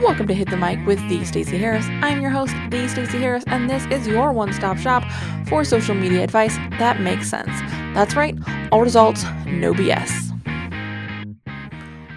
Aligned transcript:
Welcome 0.00 0.28
to 0.28 0.34
Hit 0.34 0.48
the 0.48 0.56
Mic 0.56 0.78
with 0.86 0.98
the 1.10 1.26
Stacey 1.26 1.58
Harris. 1.58 1.84
I'm 2.00 2.22
your 2.22 2.30
host, 2.30 2.54
the 2.70 2.88
Stacey 2.88 3.18
Harris, 3.18 3.44
and 3.46 3.68
this 3.68 3.84
is 3.90 4.06
your 4.06 4.32
one-stop 4.32 4.78
shop 4.78 5.04
for 5.46 5.62
social 5.62 5.94
media 5.94 6.24
advice 6.24 6.56
that 6.78 7.02
makes 7.02 7.28
sense. 7.28 7.50
That's 7.92 8.14
right, 8.16 8.34
all 8.72 8.80
results, 8.80 9.24
no 9.44 9.74
BS. 9.74 10.30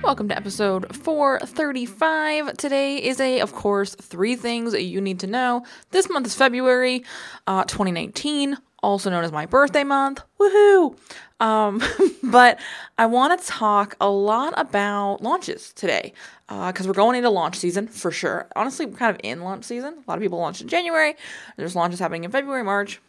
Welcome 0.02 0.30
to 0.30 0.36
episode 0.38 0.96
435. 0.96 2.56
Today 2.56 3.04
is 3.04 3.20
a, 3.20 3.42
of 3.42 3.52
course, 3.52 3.96
three 3.96 4.38
things 4.38 4.74
you 4.74 5.02
need 5.02 5.20
to 5.20 5.28
know. 5.28 5.66
This 5.92 6.10
month 6.10 6.26
is 6.26 6.36
February 6.36 7.04
uh, 7.48 7.66
2019, 7.66 8.58
also 8.84 9.10
known 9.10 9.24
as 9.24 9.32
my 9.32 9.46
birthday 9.46 9.84
month. 9.84 10.22
Woohoo! 10.40 10.96
Um, 11.40 11.82
but 12.24 12.60
I 12.98 13.06
want 13.08 13.40
to 13.40 13.48
talk 13.48 13.96
a 14.00 14.10
lot 14.10 14.54
about 14.58 15.22
launches 15.22 15.74
today 15.74 16.14
because 16.48 16.86
uh, 16.86 16.90
we're 16.90 16.94
going 16.94 17.18
into 17.18 17.30
launch 17.30 17.58
season 17.58 17.88
for 17.88 18.12
sure. 18.12 18.48
Honestly, 18.56 18.86
we're 18.86 18.98
kind 18.98 19.16
of 19.16 19.22
in 19.24 19.42
launch 19.42 19.66
season. 19.66 19.96
A 20.06 20.12
lot 20.12 20.18
of 20.18 20.22
people 20.22 20.38
launch 20.38 20.62
in 20.62 20.68
January. 20.68 21.16
There's 21.58 21.76
launches 21.76 22.00
happening 22.00 22.26
in 22.26 22.32
February, 22.32 22.64
March. 22.64 23.00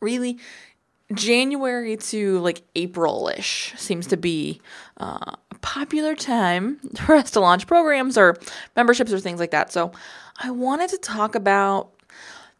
Really, 0.00 0.38
January 1.14 1.96
to 1.96 2.38
like 2.40 2.62
April 2.74 3.30
ish 3.36 3.72
seems 3.76 4.06
to 4.08 4.16
be 4.16 4.60
uh, 4.98 5.32
a 5.50 5.54
popular 5.60 6.14
time 6.14 6.78
for 6.96 7.14
us 7.14 7.30
to 7.32 7.40
launch 7.40 7.66
programs 7.66 8.18
or 8.18 8.36
memberships 8.76 9.12
or 9.12 9.20
things 9.20 9.40
like 9.40 9.52
that. 9.52 9.72
So 9.72 9.92
I 10.42 10.50
wanted 10.50 10.90
to 10.90 10.98
talk 10.98 11.34
about 11.34 11.90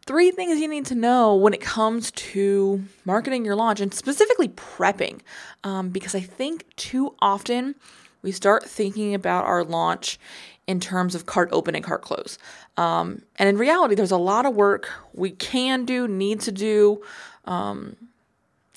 three 0.05 0.31
things 0.31 0.59
you 0.59 0.67
need 0.67 0.85
to 0.87 0.95
know 0.95 1.35
when 1.35 1.53
it 1.53 1.61
comes 1.61 2.11
to 2.11 2.83
marketing 3.05 3.45
your 3.45 3.55
launch 3.55 3.79
and 3.79 3.93
specifically 3.93 4.49
prepping. 4.49 5.21
Um, 5.63 5.89
because 5.89 6.13
I 6.15 6.19
think 6.19 6.65
too 6.75 7.15
often 7.19 7.75
we 8.21 8.31
start 8.31 8.63
thinking 8.63 9.13
about 9.13 9.45
our 9.45 9.63
launch 9.63 10.19
in 10.67 10.79
terms 10.79 11.13
of 11.13 11.25
cart 11.25 11.49
open 11.51 11.75
and 11.75 11.83
cart 11.83 12.01
close. 12.01 12.37
Um, 12.77 13.23
and 13.37 13.49
in 13.49 13.57
reality, 13.57 13.95
there's 13.95 14.11
a 14.11 14.17
lot 14.17 14.45
of 14.45 14.55
work 14.55 14.89
we 15.13 15.31
can 15.31 15.85
do, 15.85 16.07
need 16.07 16.39
to 16.41 16.51
do. 16.51 17.01
Um, 17.45 17.97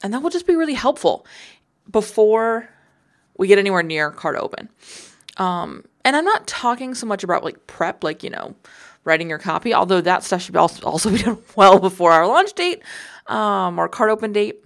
and 0.02 0.12
that 0.12 0.22
will 0.22 0.30
just 0.30 0.46
be 0.46 0.56
really 0.56 0.74
helpful 0.74 1.26
before 1.90 2.68
we 3.38 3.46
get 3.46 3.58
anywhere 3.58 3.82
near 3.82 4.10
cart 4.10 4.36
open. 4.36 4.68
Um, 5.36 5.84
and 6.04 6.16
I'm 6.16 6.24
not 6.24 6.46
talking 6.46 6.94
so 6.94 7.06
much 7.06 7.22
about 7.22 7.44
like 7.44 7.66
prep, 7.66 8.02
like, 8.02 8.22
you 8.22 8.30
know, 8.30 8.54
writing 9.06 9.30
your 9.30 9.38
copy, 9.38 9.72
although 9.72 10.02
that 10.02 10.24
stuff 10.24 10.42
should 10.42 10.56
also 10.56 11.10
be 11.12 11.18
done 11.18 11.38
well 11.54 11.78
before 11.78 12.12
our 12.12 12.26
launch 12.26 12.52
date 12.52 12.82
um, 13.28 13.78
or 13.78 13.88
cart 13.88 14.10
open 14.10 14.32
date. 14.32 14.62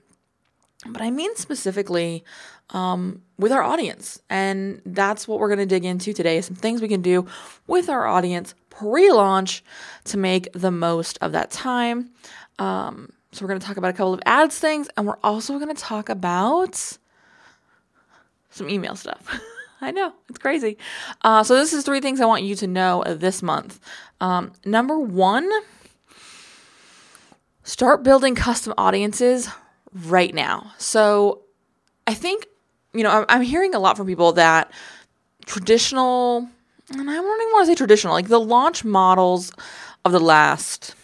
But 0.87 1.03
I 1.03 1.11
mean 1.11 1.37
specifically 1.37 2.25
um, 2.71 3.23
with 3.39 3.53
our 3.53 3.63
audience. 3.63 4.21
And 4.31 4.81
that's 4.87 5.29
what 5.29 5.39
we're 5.39 5.49
going 5.49 5.59
to 5.59 5.67
dig 5.67 5.85
into 5.85 6.13
today 6.13 6.41
some 6.41 6.57
things 6.57 6.81
we 6.81 6.89
can 6.89 7.03
do 7.03 7.27
with 7.67 7.89
our 7.89 8.07
audience 8.07 8.55
pre 8.71 9.13
launch 9.13 9.63
to 10.05 10.17
make 10.17 10.53
the 10.53 10.71
most 10.71 11.19
of 11.21 11.33
that 11.33 11.51
time. 11.51 12.11
Um, 12.59 13.13
so, 13.33 13.45
we're 13.45 13.49
going 13.49 13.61
to 13.61 13.67
talk 13.67 13.77
about 13.77 13.91
a 13.91 13.93
couple 13.93 14.13
of 14.13 14.21
ads 14.27 14.59
things, 14.59 14.89
and 14.97 15.07
we're 15.07 15.19
also 15.23 15.59
going 15.59 15.75
to 15.75 15.81
talk 15.81 16.09
about 16.09 16.99
some 18.51 18.69
email 18.69 18.97
stuff. 18.97 19.41
I 19.81 19.91
know, 19.91 20.13
it's 20.29 20.39
crazy. 20.39 20.77
Uh, 21.23 21.43
so, 21.43 21.55
this 21.55 21.73
is 21.73 21.85
three 21.85 22.01
things 22.01 22.21
I 22.21 22.27
want 22.27 22.43
you 22.43 22.55
to 22.57 22.67
know 22.67 23.03
this 23.07 23.43
month. 23.43 23.81
Um, 24.21 24.53
number 24.65 24.99
one, 24.99 25.49
start 27.63 28.03
building 28.03 28.35
custom 28.35 28.75
audiences 28.77 29.49
right 29.95 30.35
now. 30.35 30.73
So, 30.79 31.43
I 32.07 32.15
think, 32.15 32.47
you 32.93 33.03
know, 33.03 33.25
I'm 33.29 33.43
hearing 33.43 33.75
a 33.75 33.79
lot 33.79 33.97
from 33.97 34.07
people 34.07 34.33
that 34.33 34.71
traditional, 35.47 36.49
and 36.91 37.11
I 37.11 37.15
don't 37.15 37.41
even 37.43 37.53
want 37.53 37.67
to 37.67 37.73
say 37.73 37.75
traditional, 37.75 38.13
like 38.15 38.29
the 38.29 38.41
launch 38.41 38.85
models 38.85 39.53
of 40.05 40.13
the 40.13 40.21
last 40.21 40.95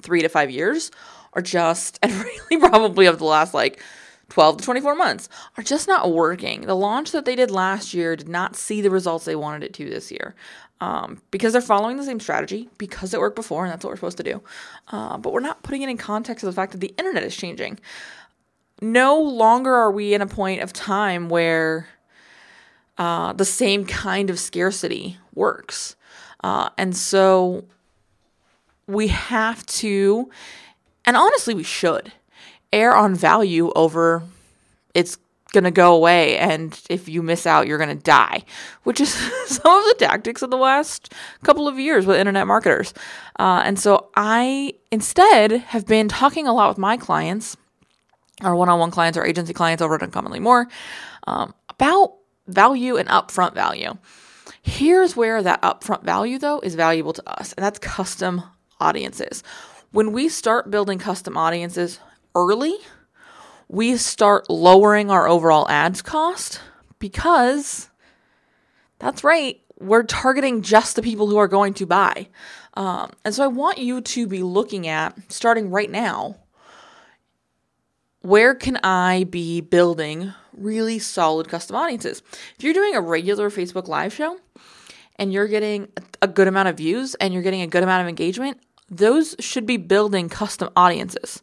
three 0.00 0.22
to 0.22 0.28
five 0.28 0.50
years 0.50 0.90
are 1.32 1.42
just, 1.42 1.98
and 2.02 2.12
really 2.12 2.68
probably 2.68 3.06
of 3.06 3.18
the 3.18 3.24
last 3.24 3.54
like 3.54 3.82
12 4.30 4.58
to 4.58 4.64
24 4.64 4.94
months, 4.94 5.28
are 5.56 5.62
just 5.62 5.86
not 5.86 6.12
working. 6.12 6.62
The 6.62 6.76
launch 6.76 7.12
that 7.12 7.24
they 7.24 7.36
did 7.36 7.50
last 7.50 7.92
year 7.94 8.16
did 8.16 8.28
not 8.28 8.56
see 8.56 8.80
the 8.80 8.90
results 8.90 9.24
they 9.24 9.36
wanted 9.36 9.62
it 9.62 9.74
to 9.74 9.90
this 9.90 10.10
year. 10.10 10.34
Um, 10.80 11.20
because 11.30 11.52
they're 11.52 11.60
following 11.60 11.98
the 11.98 12.04
same 12.04 12.20
strategy, 12.20 12.70
because 12.78 13.12
it 13.12 13.20
worked 13.20 13.36
before, 13.36 13.64
and 13.64 13.72
that's 13.72 13.84
what 13.84 13.90
we're 13.90 13.96
supposed 13.96 14.16
to 14.16 14.22
do. 14.22 14.40
Uh, 14.88 15.18
but 15.18 15.32
we're 15.32 15.40
not 15.40 15.62
putting 15.62 15.82
it 15.82 15.90
in 15.90 15.98
context 15.98 16.42
of 16.42 16.46
the 16.46 16.56
fact 16.56 16.72
that 16.72 16.78
the 16.78 16.94
internet 16.96 17.22
is 17.22 17.36
changing. 17.36 17.78
No 18.80 19.20
longer 19.20 19.74
are 19.74 19.90
we 19.90 20.14
in 20.14 20.22
a 20.22 20.26
point 20.26 20.62
of 20.62 20.72
time 20.72 21.28
where 21.28 21.88
uh, 22.96 23.34
the 23.34 23.44
same 23.44 23.84
kind 23.84 24.30
of 24.30 24.38
scarcity 24.38 25.18
works. 25.34 25.96
Uh, 26.42 26.70
and 26.78 26.96
so 26.96 27.64
we 28.86 29.08
have 29.08 29.66
to 29.66 30.30
and 31.10 31.16
honestly, 31.16 31.54
we 31.54 31.62
should 31.62 32.12
err 32.72 32.94
on 32.94 33.14
value 33.14 33.72
over 33.74 34.22
it's 34.94 35.18
going 35.52 35.64
to 35.64 35.70
go 35.70 35.94
away. 35.94 36.38
And 36.38 36.78
if 36.88 37.08
you 37.08 37.22
miss 37.22 37.46
out, 37.46 37.66
you're 37.66 37.78
going 37.78 37.96
to 37.96 38.02
die, 38.02 38.44
which 38.84 39.00
is 39.00 39.12
some 39.46 39.78
of 39.78 39.84
the 39.84 39.96
tactics 39.98 40.42
of 40.42 40.50
the 40.50 40.56
last 40.56 41.12
couple 41.42 41.68
of 41.68 41.78
years 41.78 42.06
with 42.06 42.16
internet 42.16 42.46
marketers. 42.46 42.94
Uh, 43.38 43.62
and 43.64 43.78
so 43.78 44.10
I 44.16 44.74
instead 44.90 45.52
have 45.52 45.86
been 45.86 46.08
talking 46.08 46.46
a 46.46 46.52
lot 46.52 46.68
with 46.68 46.78
my 46.78 46.96
clients, 46.96 47.56
our 48.42 48.54
one 48.54 48.68
on 48.68 48.78
one 48.78 48.90
clients, 48.90 49.18
our 49.18 49.26
agency 49.26 49.52
clients 49.52 49.82
over 49.82 49.94
at 49.94 50.02
Uncommonly 50.02 50.40
More, 50.40 50.68
um, 51.26 51.54
about 51.68 52.14
value 52.46 52.96
and 52.96 53.08
upfront 53.08 53.54
value. 53.54 53.96
Here's 54.62 55.16
where 55.16 55.42
that 55.42 55.62
upfront 55.62 56.02
value, 56.04 56.38
though, 56.38 56.60
is 56.60 56.74
valuable 56.74 57.14
to 57.14 57.40
us, 57.40 57.52
and 57.54 57.64
that's 57.64 57.78
custom 57.78 58.42
audiences. 58.78 59.42
When 59.92 60.12
we 60.12 60.28
start 60.28 60.70
building 60.70 60.98
custom 60.98 61.36
audiences 61.36 61.98
early, 62.34 62.76
we 63.68 63.96
start 63.96 64.50
lowering 64.50 65.10
our 65.10 65.28
overall 65.28 65.68
ads 65.68 66.02
cost 66.02 66.60
because 66.98 67.88
that's 68.98 69.24
right, 69.24 69.60
we're 69.78 70.02
targeting 70.02 70.62
just 70.62 70.96
the 70.96 71.02
people 71.02 71.26
who 71.26 71.38
are 71.38 71.48
going 71.48 71.74
to 71.74 71.86
buy. 71.86 72.28
Um, 72.74 73.10
and 73.24 73.34
so 73.34 73.42
I 73.42 73.48
want 73.48 73.78
you 73.78 74.00
to 74.00 74.26
be 74.26 74.42
looking 74.42 74.86
at, 74.86 75.16
starting 75.28 75.70
right 75.70 75.90
now, 75.90 76.36
where 78.20 78.54
can 78.54 78.78
I 78.84 79.24
be 79.24 79.60
building 79.62 80.32
really 80.52 80.98
solid 80.98 81.48
custom 81.48 81.76
audiences? 81.76 82.22
If 82.56 82.62
you're 82.62 82.74
doing 82.74 82.94
a 82.94 83.00
regular 83.00 83.50
Facebook 83.50 83.88
Live 83.88 84.12
show 84.12 84.38
and 85.16 85.32
you're 85.32 85.48
getting 85.48 85.88
a 86.20 86.28
good 86.28 86.46
amount 86.46 86.68
of 86.68 86.76
views 86.76 87.14
and 87.14 87.32
you're 87.32 87.42
getting 87.42 87.62
a 87.62 87.66
good 87.66 87.82
amount 87.82 88.02
of 88.02 88.08
engagement, 88.08 88.58
those 88.90 89.34
should 89.40 89.64
be 89.64 89.78
building 89.78 90.28
custom 90.28 90.68
audiences. 90.76 91.42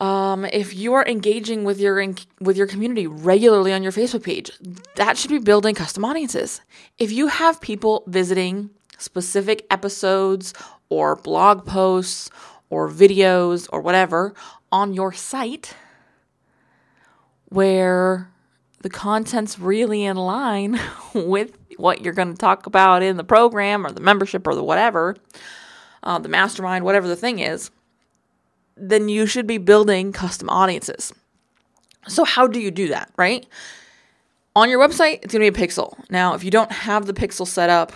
Um, 0.00 0.44
if 0.46 0.74
you 0.74 0.94
are 0.94 1.06
engaging 1.06 1.64
with 1.64 1.78
your 1.78 2.04
with 2.40 2.56
your 2.56 2.66
community 2.66 3.06
regularly 3.06 3.72
on 3.72 3.82
your 3.82 3.92
Facebook 3.92 4.24
page, 4.24 4.50
that 4.96 5.16
should 5.16 5.30
be 5.30 5.38
building 5.38 5.74
custom 5.74 6.04
audiences. 6.04 6.60
If 6.98 7.12
you 7.12 7.28
have 7.28 7.60
people 7.60 8.02
visiting 8.06 8.70
specific 8.98 9.66
episodes 9.70 10.54
or 10.88 11.16
blog 11.16 11.66
posts 11.66 12.30
or 12.70 12.90
videos 12.90 13.68
or 13.72 13.80
whatever 13.80 14.34
on 14.72 14.94
your 14.94 15.12
site 15.12 15.74
where 17.46 18.30
the 18.82 18.90
content's 18.90 19.58
really 19.58 20.04
in 20.04 20.16
line 20.16 20.78
with 21.14 21.56
what 21.76 22.02
you're 22.02 22.12
going 22.12 22.32
to 22.32 22.38
talk 22.38 22.66
about 22.66 23.02
in 23.02 23.16
the 23.16 23.24
program 23.24 23.86
or 23.86 23.92
the 23.92 24.00
membership 24.00 24.46
or 24.46 24.54
the 24.54 24.62
whatever, 24.62 25.16
uh, 26.02 26.18
the 26.18 26.28
mastermind, 26.28 26.84
whatever 26.84 27.08
the 27.08 27.16
thing 27.16 27.38
is, 27.38 27.70
then 28.76 29.08
you 29.08 29.26
should 29.26 29.46
be 29.46 29.58
building 29.58 30.12
custom 30.12 30.48
audiences. 30.50 31.12
So, 32.06 32.24
how 32.24 32.46
do 32.46 32.60
you 32.60 32.70
do 32.70 32.88
that, 32.88 33.10
right? 33.16 33.46
On 34.56 34.70
your 34.70 34.80
website, 34.80 35.20
it's 35.22 35.32
to 35.32 35.38
be 35.38 35.48
a 35.48 35.52
pixel. 35.52 35.98
Now, 36.10 36.34
if 36.34 36.44
you 36.44 36.50
don't 36.50 36.70
have 36.70 37.06
the 37.06 37.12
pixel 37.12 37.46
set 37.46 37.70
up, 37.70 37.92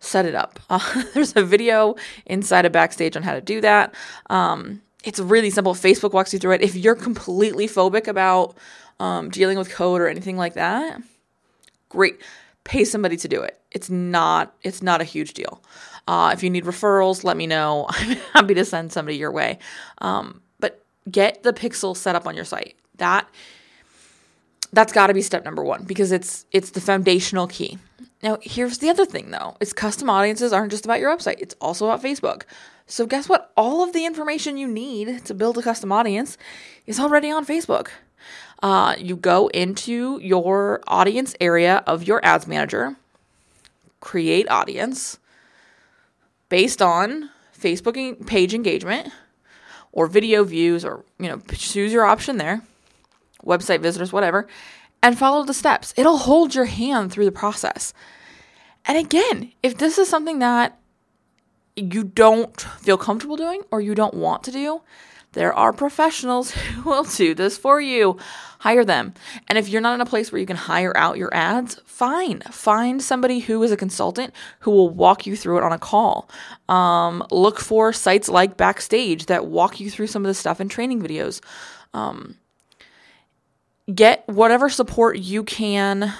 set 0.00 0.26
it 0.26 0.34
up. 0.34 0.60
Uh, 0.70 1.02
there's 1.14 1.34
a 1.36 1.42
video 1.42 1.96
inside 2.26 2.66
of 2.66 2.72
Backstage 2.72 3.16
on 3.16 3.22
how 3.22 3.34
to 3.34 3.40
do 3.40 3.60
that. 3.60 3.94
Um, 4.30 4.82
it's 5.04 5.20
really 5.20 5.50
simple. 5.50 5.74
Facebook 5.74 6.12
walks 6.12 6.32
you 6.32 6.38
through 6.38 6.52
it. 6.52 6.62
If 6.62 6.74
you're 6.74 6.94
completely 6.94 7.68
phobic 7.68 8.08
about 8.08 8.56
um, 8.98 9.30
dealing 9.30 9.58
with 9.58 9.70
code 9.70 10.00
or 10.00 10.08
anything 10.08 10.36
like 10.36 10.54
that, 10.54 11.00
great. 11.88 12.20
Pay 12.64 12.84
somebody 12.84 13.16
to 13.18 13.28
do 13.28 13.42
it. 13.42 13.60
It's 13.70 13.90
not. 13.90 14.54
It's 14.62 14.82
not 14.82 15.00
a 15.00 15.04
huge 15.04 15.34
deal. 15.34 15.62
Uh, 16.06 16.30
if 16.34 16.42
you 16.42 16.50
need 16.50 16.64
referrals, 16.64 17.24
let 17.24 17.36
me 17.36 17.46
know. 17.46 17.86
I'm 17.90 18.16
happy 18.32 18.54
to 18.54 18.64
send 18.64 18.92
somebody 18.92 19.16
your 19.16 19.32
way. 19.32 19.58
Um, 19.98 20.40
but 20.60 20.84
get 21.10 21.42
the 21.42 21.52
pixel 21.52 21.96
set 21.96 22.14
up 22.14 22.26
on 22.26 22.34
your 22.34 22.44
site. 22.44 22.76
That 22.96 23.28
that's 24.72 24.92
got 24.92 25.06
to 25.06 25.14
be 25.14 25.22
step 25.22 25.44
number 25.44 25.62
one 25.62 25.84
because 25.84 26.12
it's 26.12 26.46
it's 26.52 26.70
the 26.70 26.80
foundational 26.80 27.46
key. 27.46 27.78
Now, 28.22 28.38
here's 28.40 28.78
the 28.78 28.90
other 28.90 29.06
thing 29.06 29.30
though: 29.30 29.56
is 29.60 29.72
custom 29.72 30.10
audiences 30.10 30.52
aren't 30.52 30.70
just 30.70 30.84
about 30.84 31.00
your 31.00 31.14
website; 31.14 31.36
it's 31.38 31.54
also 31.60 31.86
about 31.86 32.02
Facebook. 32.02 32.42
So, 32.86 33.06
guess 33.06 33.28
what? 33.28 33.50
All 33.56 33.82
of 33.82 33.92
the 33.92 34.04
information 34.04 34.56
you 34.58 34.66
need 34.66 35.24
to 35.24 35.34
build 35.34 35.56
a 35.56 35.62
custom 35.62 35.90
audience 35.90 36.36
is 36.86 37.00
already 37.00 37.30
on 37.30 37.46
Facebook. 37.46 37.88
Uh, 38.62 38.94
you 38.98 39.16
go 39.16 39.48
into 39.48 40.18
your 40.22 40.82
audience 40.86 41.34
area 41.40 41.82
of 41.86 42.04
your 42.04 42.24
ads 42.24 42.46
manager, 42.46 42.96
create 44.00 44.48
audience 44.50 45.18
based 46.54 46.80
on 46.80 47.30
Facebook 47.58 48.26
page 48.28 48.54
engagement 48.54 49.08
or 49.90 50.06
video 50.06 50.44
views 50.44 50.84
or, 50.84 51.04
you 51.18 51.26
know, 51.26 51.40
choose 51.52 51.92
your 51.92 52.04
option 52.04 52.36
there, 52.36 52.62
website 53.44 53.80
visitors, 53.80 54.12
whatever, 54.12 54.46
and 55.02 55.18
follow 55.18 55.42
the 55.44 55.52
steps. 55.52 55.92
It'll 55.96 56.16
hold 56.16 56.54
your 56.54 56.66
hand 56.66 57.10
through 57.10 57.24
the 57.24 57.32
process. 57.32 57.92
And 58.84 58.96
again, 58.96 59.50
if 59.64 59.78
this 59.78 59.98
is 59.98 60.08
something 60.08 60.38
that 60.38 60.78
you 61.74 62.04
don't 62.04 62.60
feel 62.60 62.98
comfortable 62.98 63.36
doing 63.36 63.62
or 63.72 63.80
you 63.80 63.96
don't 63.96 64.14
want 64.14 64.44
to 64.44 64.52
do, 64.52 64.80
there 65.34 65.52
are 65.52 65.72
professionals 65.72 66.50
who 66.52 66.88
will 66.88 67.04
do 67.04 67.34
this 67.34 67.58
for 67.58 67.80
you. 67.80 68.16
Hire 68.60 68.84
them. 68.84 69.12
And 69.48 69.58
if 69.58 69.68
you're 69.68 69.82
not 69.82 69.94
in 69.94 70.00
a 70.00 70.06
place 70.06 70.32
where 70.32 70.40
you 70.40 70.46
can 70.46 70.56
hire 70.56 70.96
out 70.96 71.18
your 71.18 71.34
ads, 71.34 71.80
fine. 71.84 72.40
Find 72.50 73.02
somebody 73.02 73.40
who 73.40 73.62
is 73.62 73.70
a 73.70 73.76
consultant 73.76 74.32
who 74.60 74.70
will 74.70 74.88
walk 74.88 75.26
you 75.26 75.36
through 75.36 75.58
it 75.58 75.64
on 75.64 75.72
a 75.72 75.78
call. 75.78 76.30
Um, 76.68 77.24
look 77.30 77.60
for 77.60 77.92
sites 77.92 78.28
like 78.28 78.56
Backstage 78.56 79.26
that 79.26 79.46
walk 79.46 79.80
you 79.80 79.90
through 79.90 80.06
some 80.06 80.24
of 80.24 80.28
the 80.28 80.34
stuff 80.34 80.60
in 80.60 80.68
training 80.68 81.02
videos. 81.02 81.42
Um, 81.92 82.36
get 83.92 84.26
whatever 84.26 84.70
support 84.70 85.18
you 85.18 85.44
can 85.44 86.12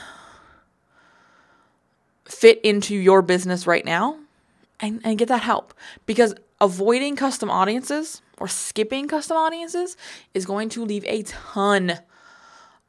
fit 2.27 2.61
into 2.63 2.95
your 2.95 3.23
business 3.23 3.67
right 3.67 3.85
now 3.85 4.19
and, 4.81 5.01
and 5.05 5.19
get 5.19 5.29
that 5.29 5.43
help 5.43 5.73
because 6.05 6.35
avoiding 6.61 7.17
custom 7.17 7.51
audiences 7.51 8.23
or 8.39 8.49
skipping 8.49 9.09
custom 9.09 9.37
audiences 9.37 9.97
is 10.33 10.47
going 10.47 10.69
to 10.71 10.85
leave 10.85 11.05
a 11.07 11.23
ton 11.23 12.01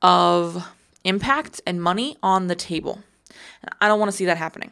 of 0.01 0.67
impact 1.03 1.61
and 1.65 1.81
money 1.81 2.17
on 2.21 2.47
the 2.47 2.55
table. 2.55 3.01
And 3.61 3.71
I 3.81 3.87
don't 3.87 3.99
want 3.99 4.11
to 4.11 4.17
see 4.17 4.25
that 4.25 4.37
happening. 4.37 4.71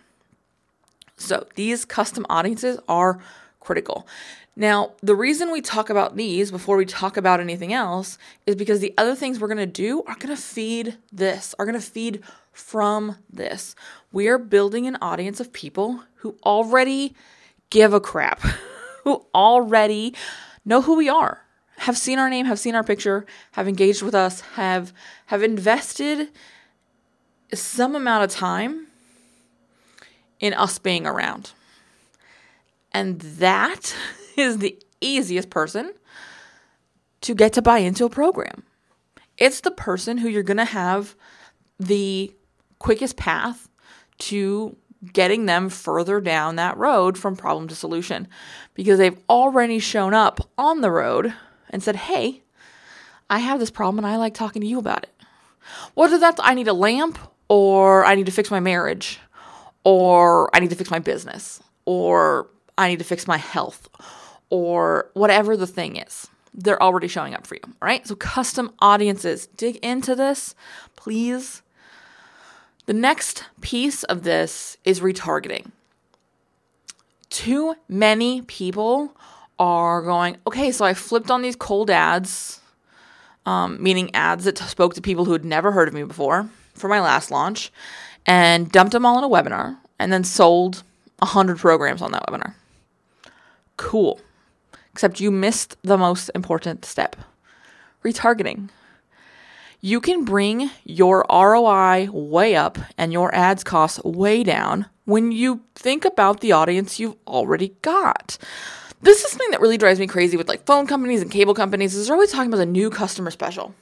So 1.18 1.48
these 1.56 1.86
custom 1.86 2.26
audiences 2.30 2.80
are 2.88 3.20
critical. 3.60 4.08
Now, 4.56 4.94
the 5.02 5.16
reason 5.16 5.52
we 5.52 5.62
talk 5.62 5.90
about 5.90 6.16
these 6.16 6.52
before 6.52 6.78
we 6.78 6.86
talk 6.86 7.18
about 7.18 7.40
anything 7.40 7.74
else 7.74 8.20
is 8.46 8.56
because 8.56 8.82
the 8.82 8.94
other 8.98 9.16
things 9.16 9.40
we're 9.40 9.48
going 9.48 9.58
to 9.58 9.66
do 9.66 10.04
are 10.04 10.16
going 10.16 10.36
to 10.36 10.42
feed 10.42 10.98
this, 11.12 11.56
are 11.58 11.66
going 11.66 11.80
to 11.80 11.82
feed 11.82 12.22
from 12.52 13.18
this. 13.32 13.76
We 14.12 14.28
are 14.28 14.38
building 14.38 14.86
an 14.86 14.98
audience 15.02 15.40
of 15.40 15.52
people 15.54 16.04
who 16.18 16.36
already 16.44 17.16
give 17.72 17.94
a 17.94 18.00
crap, 18.00 18.42
who 19.04 19.26
already 19.34 20.16
know 20.66 20.82
who 20.82 20.96
we 20.96 21.10
are, 21.10 21.42
have 21.78 21.98
seen 21.98 22.20
our 22.20 22.30
name, 22.30 22.46
have 22.46 22.60
seen 22.60 22.76
our 22.76 22.84
picture, 22.84 23.26
have 23.52 23.68
engaged 23.68 24.02
with 24.02 24.16
us, 24.16 24.42
have 24.56 24.94
have 25.28 25.44
invested 25.44 26.30
some 27.54 27.96
amount 27.96 28.24
of 28.24 28.32
time 28.32 28.88
in 30.40 30.54
us 30.54 30.80
being 30.80 31.06
around. 31.06 31.52
And 32.92 33.20
that 33.22 33.96
is 34.38 34.60
the 34.60 34.78
easiest 35.02 35.50
person 35.50 35.94
to 37.22 37.34
get 37.34 37.54
to 37.54 37.62
buy 37.62 37.80
into 37.80 38.06
a 38.06 38.10
program. 38.10 38.64
It's 39.38 39.62
the 39.62 39.72
person 39.72 40.18
who 40.18 40.30
you're 40.30 40.44
going 40.44 40.58
to 40.58 40.66
have 40.66 41.16
the 41.80 42.34
quickest 42.80 43.18
path 43.18 43.70
to 44.20 44.76
getting 45.12 45.46
them 45.46 45.70
further 45.70 46.22
down 46.22 46.56
that 46.56 46.78
road 46.78 47.18
from 47.18 47.36
problem 47.36 47.68
to 47.68 47.76
solution 47.76 48.28
because 48.74 49.00
they've 49.00 49.20
already 49.30 49.80
shown 49.80 50.14
up 50.14 50.50
on 50.58 50.82
the 50.82 50.92
road 50.92 51.34
and 51.70 51.84
said, 51.84 51.96
Hey, 51.96 52.42
I 53.30 53.40
have 53.40 53.60
this 53.60 53.72
problem 53.72 54.04
and 54.04 54.14
I 54.14 54.18
like 54.18 54.34
talking 54.34 54.62
to 54.62 54.68
you 54.68 54.80
about 54.80 55.04
it. 55.04 55.10
Whether 55.94 56.20
that's 56.20 56.40
I 56.44 56.54
need 56.54 56.68
a 56.68 56.74
lamp 56.74 57.18
or 57.50 58.06
I 58.06 58.16
need 58.16 58.26
to 58.28 58.32
fix 58.32 58.52
my 58.52 58.60
marriage 58.60 59.20
or 59.84 60.54
I 60.56 60.60
need 60.60 60.70
to 60.70 60.76
fix 60.76 60.90
my 60.92 61.00
business 61.00 61.62
or 61.86 62.48
I 62.78 62.88
need 62.90 63.00
to 63.00 63.06
fix 63.06 63.28
my 63.28 63.38
health 63.38 63.90
or 64.50 65.10
whatever 65.14 65.58
the 65.58 65.68
thing 65.68 65.98
is. 65.98 66.28
They're 66.54 66.82
already 66.82 67.08
showing 67.08 67.34
up 67.34 67.48
for 67.48 67.56
you, 67.56 67.62
right? 67.82 68.06
So, 68.06 68.16
custom 68.16 68.74
audiences, 68.78 69.48
dig 69.48 69.78
into 69.78 70.14
this, 70.14 70.54
please 70.96 71.64
the 72.86 72.94
next 72.94 73.46
piece 73.62 74.04
of 74.04 74.24
this 74.24 74.78
is 74.84 75.00
retargeting. 75.00 75.72
Too 77.30 77.76
many 77.88 78.42
people 78.42 79.16
are 79.58 80.02
going, 80.02 80.38
okay, 80.46 80.72
so 80.72 80.86
I 80.86 80.94
flipped 80.94 81.32
on 81.32 81.42
these 81.42 81.56
cold 81.56 81.90
ads, 81.90 82.60
um, 83.46 83.82
meaning 83.82 84.14
ads 84.14 84.46
that 84.46 84.58
spoke 84.58 84.94
to 84.96 85.02
people 85.02 85.26
who 85.26 85.32
had 85.32 85.46
never 85.46 85.72
heard 85.72 85.88
of 85.88 85.94
me 85.94 86.04
before 86.04 86.50
for 86.74 86.88
my 86.88 87.00
last 87.00 87.32
launch, 87.32 87.72
and 88.26 88.72
dumped 88.72 88.94
them 88.94 89.06
all 89.06 89.18
in 89.18 89.24
a 89.24 89.30
webinar 89.30 89.78
and 90.00 90.12
then 90.12 90.24
sold 90.24 90.84
100 91.20 91.58
programs 91.58 92.02
on 92.02 92.12
that 92.12 92.26
webinar. 92.28 92.56
Cool. 93.78 94.20
Except 94.92 95.20
you 95.20 95.32
missed 95.32 95.78
the 95.84 95.98
most 95.98 96.30
important 96.36 96.86
step 96.86 97.16
retargeting 98.04 98.70
you 99.86 100.00
can 100.00 100.24
bring 100.24 100.72
your 100.86 101.26
ROI 101.30 102.08
way 102.10 102.56
up 102.56 102.78
and 102.98 103.12
your 103.12 103.36
ads 103.36 103.66
costs 103.66 104.02
way 104.06 104.42
down 104.42 104.86
when 105.04 105.34
you 105.34 105.62
think 105.76 106.06
about 106.06 106.40
the 106.40 106.54
audience 106.54 107.02
you've 107.02 107.18
already 107.28 107.76
got. 107.82 108.38
This 109.02 109.26
is 109.26 109.32
something 109.32 109.52
that 109.52 109.60
really 109.60 109.78
drives 109.78 110.00
me 110.00 110.08
crazy 110.08 110.38
with 110.38 110.48
like 110.48 110.66
phone 110.66 110.88
companies 110.88 111.22
and 111.22 111.30
cable 111.30 111.54
companies 111.54 111.94
is 111.96 112.08
they're 112.08 112.16
always 112.16 112.32
talking 112.32 112.48
about 112.48 112.66
a 112.66 112.66
new 112.66 112.90
customer 112.90 113.30
special. 113.30 113.76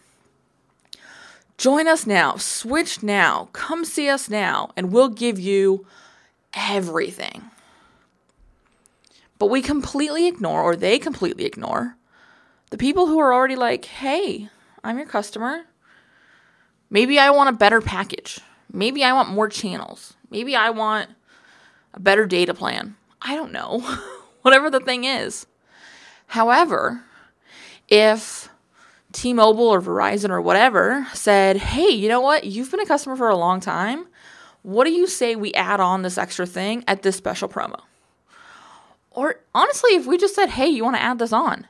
Join 1.60 1.88
us 1.88 2.08
now, 2.08 2.36
switch 2.36 3.04
now, 3.04 3.50
come 3.54 3.86
see 3.86 4.10
us 4.10 4.28
now, 4.28 4.72
and 4.76 4.92
we'll 4.92 5.08
give 5.08 5.40
you 5.40 5.86
everything. 6.56 7.44
But 9.38 9.52
we 9.52 9.62
completely 9.62 10.26
ignore, 10.26 10.64
or 10.64 10.76
they 10.76 10.98
completely 10.98 11.46
ignore, 11.46 11.96
the 12.72 12.78
people 12.80 13.06
who 13.06 13.20
are 13.20 13.32
already 13.32 13.56
like, 13.56 13.86
hey, 13.86 14.50
I'm 14.84 14.98
your 14.98 15.06
customer. 15.06 15.66
Maybe 16.92 17.18
I 17.18 17.32
want 17.32 17.50
a 17.50 17.54
better 17.54 17.82
package. 17.82 18.40
Maybe 18.72 19.04
I 19.04 19.14
want 19.14 19.30
more 19.30 19.48
channels. 19.48 20.14
Maybe 20.30 20.56
I 20.56 20.70
want 20.70 21.10
a 21.94 22.00
better 22.00 22.26
data 22.28 22.54
plan. 22.54 22.98
I 23.22 23.36
don't 23.36 23.54
know. 23.54 23.80
Whatever 24.42 24.70
the 24.70 24.82
thing 24.82 25.06
is. 25.06 25.48
However, 26.28 27.04
if 27.88 28.50
T 29.14 29.34
Mobile 29.34 29.68
or 29.68 29.82
Verizon 29.82 30.30
or 30.30 30.42
whatever 30.42 31.08
said, 31.14 31.58
hey, 31.58 31.90
you 31.90 32.08
know 32.08 32.22
what? 32.22 32.44
You've 32.44 32.72
been 32.72 32.80
a 32.80 32.86
customer 32.86 33.16
for 33.16 33.30
a 33.30 33.36
long 33.36 33.60
time. 33.60 34.08
What 34.64 34.86
do 34.86 34.92
you 34.92 35.08
say 35.08 35.36
we 35.36 35.54
add 35.54 35.80
on 35.80 36.02
this 36.02 36.18
extra 36.18 36.46
thing 36.46 36.84
at 36.88 37.02
this 37.02 37.16
special 37.16 37.50
promo? 37.50 37.82
Or 39.12 39.42
honestly, 39.54 39.96
if 39.96 40.06
we 40.06 40.18
just 40.18 40.36
said, 40.36 40.50
hey, 40.50 40.68
you 40.68 40.84
want 40.84 40.96
to 40.96 41.02
add 41.02 41.20
this 41.20 41.34
on, 41.34 41.68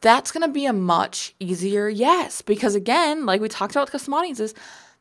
that's 0.00 0.32
going 0.32 0.46
to 0.46 0.52
be 0.52 0.66
a 0.66 0.72
much 0.72 1.34
easier 1.38 1.88
yes. 1.88 2.42
Because 2.42 2.74
again, 2.74 3.26
like 3.26 3.40
we 3.40 3.48
talked 3.48 3.74
about 3.74 3.90
custom 3.90 4.14
audiences, 4.14 4.54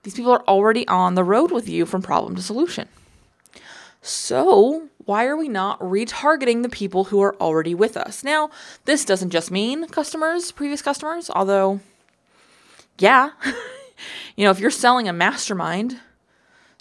these 0.04 0.16
people 0.16 0.32
are 0.32 0.44
already 0.48 0.88
on 0.88 1.16
the 1.16 1.24
road 1.24 1.52
with 1.52 1.68
you 1.70 1.86
from 1.86 2.02
problem 2.02 2.36
to 2.36 2.42
solution. 2.42 2.88
So, 4.02 4.88
why 5.06 5.26
are 5.26 5.36
we 5.36 5.50
not 5.50 5.80
retargeting 5.80 6.64
the 6.64 6.70
people 6.70 7.06
who 7.06 7.22
are 7.22 7.36
already 7.36 7.76
with 7.76 7.98
us? 7.98 8.24
Now, 8.24 8.50
this 8.86 9.04
doesn't 9.04 9.32
just 9.32 9.52
mean 9.52 9.88
customers, 9.88 10.54
previous 10.54 10.82
customers, 10.82 11.30
although, 11.30 11.82
yeah, 12.98 13.32
you 14.38 14.46
know, 14.46 14.52
if 14.52 14.60
you're 14.60 14.72
selling 14.72 15.10
a 15.10 15.14
mastermind, 15.14 16.00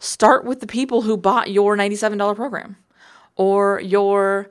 start 0.00 0.44
with 0.44 0.60
the 0.60 0.66
people 0.66 1.02
who 1.02 1.16
bought 1.16 1.50
your 1.50 1.76
$97 1.76 2.36
program 2.36 2.76
or 3.34 3.80
your 3.80 4.48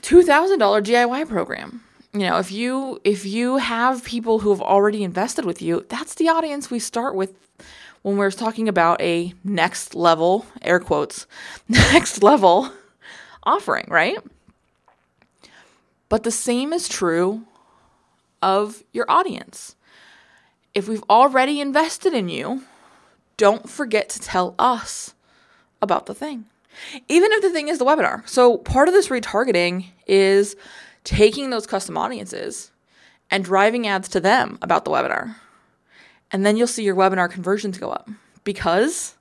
$2,000 0.00 0.56
DIY 0.56 1.28
program 1.28 1.82
you 2.12 2.20
know 2.20 2.38
if 2.38 2.52
you 2.52 3.00
if 3.04 3.24
you 3.24 3.56
have 3.56 4.04
people 4.04 4.40
who 4.40 4.50
have 4.50 4.60
already 4.60 5.02
invested 5.02 5.44
with 5.44 5.62
you 5.62 5.84
that's 5.88 6.14
the 6.14 6.28
audience 6.28 6.70
we 6.70 6.78
start 6.78 7.14
with 7.14 7.34
when 8.02 8.16
we're 8.16 8.30
talking 8.30 8.68
about 8.68 9.00
a 9.00 9.32
next 9.44 9.94
level 9.94 10.44
air 10.62 10.80
quotes 10.80 11.26
next 11.68 12.22
level 12.22 12.70
offering 13.44 13.86
right? 13.88 14.18
But 16.08 16.24
the 16.24 16.30
same 16.30 16.72
is 16.72 16.88
true 16.88 17.42
of 18.42 18.82
your 18.92 19.10
audience. 19.10 19.76
If 20.74 20.88
we've 20.88 21.04
already 21.08 21.60
invested 21.60 22.12
in 22.12 22.28
you 22.28 22.62
don't 23.36 23.68
forget 23.68 24.08
to 24.10 24.20
tell 24.20 24.54
us 24.58 25.14
about 25.80 26.06
the 26.06 26.14
thing. 26.14 26.44
Even 27.08 27.32
if 27.32 27.42
the 27.42 27.50
thing 27.50 27.68
is 27.68 27.78
the 27.78 27.84
webinar. 27.84 28.26
So 28.28 28.58
part 28.58 28.88
of 28.88 28.94
this 28.94 29.08
retargeting 29.08 29.86
is 30.06 30.54
taking 31.04 31.50
those 31.50 31.66
custom 31.66 31.96
audiences 31.96 32.70
and 33.30 33.44
driving 33.44 33.86
ads 33.86 34.08
to 34.08 34.20
them 34.20 34.58
about 34.62 34.84
the 34.84 34.90
webinar. 34.90 35.36
And 36.30 36.46
then 36.46 36.56
you'll 36.56 36.66
see 36.66 36.84
your 36.84 36.96
webinar 36.96 37.30
conversions 37.30 37.78
go 37.78 37.90
up 37.90 38.08
because, 38.44 39.16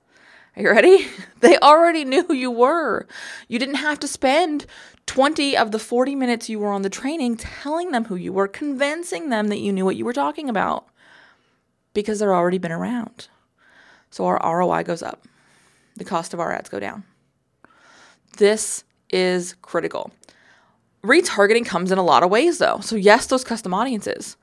are 0.56 0.62
you 0.62 0.70
ready? 0.70 1.08
They 1.42 1.58
already 1.58 2.06
knew 2.06 2.24
who 2.26 2.36
you 2.36 2.52
were. 2.52 3.08
You 3.48 3.58
didn't 3.58 3.76
have 3.76 4.00
to 4.02 4.08
spend 4.08 4.68
20 5.08 5.58
of 5.58 5.72
the 5.72 5.80
40 5.80 6.14
minutes 6.14 6.50
you 6.50 6.60
were 6.60 6.72
on 6.72 6.84
the 6.84 6.90
training 6.90 7.38
telling 7.38 7.90
them 7.92 8.06
who 8.06 8.16
you 8.16 8.32
were, 8.32 8.48
convincing 8.48 9.30
them 9.30 9.48
that 9.48 9.58
you 9.58 9.74
knew 9.74 9.86
what 9.86 9.96
you 9.96 10.06
were 10.06 10.14
talking 10.14 10.50
about 10.50 10.86
because 11.96 12.20
they're 12.20 12.36
already 12.36 12.60
been 12.60 12.72
around. 12.72 13.28
So 14.12 14.26
our 14.26 14.40
ROI 14.44 14.84
goes 14.84 15.02
up, 15.02 15.26
the 15.96 16.04
cost 16.04 16.34
of 16.34 16.40
our 16.40 16.52
ads 16.52 16.70
go 16.70 16.80
down. 16.80 17.04
This 18.38 18.84
is 19.10 19.56
critical. 19.62 20.12
Retargeting 21.04 21.66
comes 21.66 21.92
in 21.92 21.98
a 21.98 22.04
lot 22.04 22.24
of 22.24 22.30
ways 22.30 22.60
though. 22.60 22.80
So, 22.82 22.96
yes, 22.96 23.26
those 23.26 23.44
custom 23.44 23.74
audiences. 23.74 24.38